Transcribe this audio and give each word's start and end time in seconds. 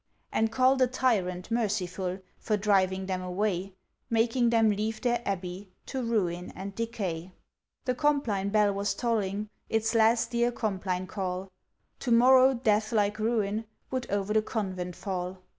And 0.31 0.51
call 0.51 0.77
the 0.77 0.87
tyrant 0.87 1.51
merciful, 1.51 2.17
For 2.39 2.57
driving 2.57 3.05
them 3.05 3.21
away, 3.21 3.75
Making 4.09 4.49
them 4.49 4.71
leave 4.71 4.99
their 4.99 5.21
Abbey 5.27 5.69
To 5.85 6.01
ruin 6.01 6.51
and 6.55 6.73
decay. 6.73 7.33
The 7.85 7.93
Compline 7.93 8.49
Bell 8.49 8.73
was 8.73 8.95
tolling 8.95 9.51
Its 9.69 9.93
last 9.93 10.31
dear 10.31 10.51
Compline 10.51 11.05
call, 11.05 11.51
To 11.99 12.09
morrow 12.11 12.55
death 12.55 12.91
like 12.91 13.19
ruin 13.19 13.65
Would 13.91 14.09
o'er 14.11 14.33
the 14.33 14.41
Convent 14.41 14.95
fall. 14.95 15.37